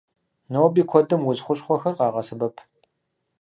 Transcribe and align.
Ноби 0.51 0.81
куэдым 0.89 1.21
удз 1.29 1.39
хущхъуэхэр 1.45 1.93
къагъэсэбэп. 1.97 2.55